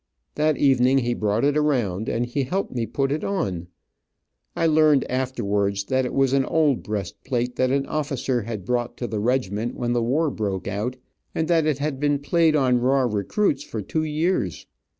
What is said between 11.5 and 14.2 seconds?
it had been played on raw recruits for two